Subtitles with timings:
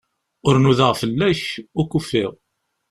[0.47, 1.43] Ur nudaɣ fell-ak,
[1.77, 2.31] ur k-ufiɣ.